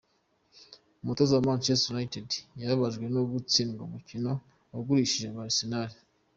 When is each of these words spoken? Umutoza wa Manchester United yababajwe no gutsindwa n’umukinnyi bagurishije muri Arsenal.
Umutoza 1.01 1.31
wa 1.37 1.45
Manchester 1.49 1.91
United 1.95 2.27
yababajwe 2.59 3.05
no 3.15 3.21
gutsindwa 3.31 3.81
n’umukinnyi 3.83 4.33
bagurishije 4.71 5.27
muri 5.29 5.47
Arsenal. 5.51 5.91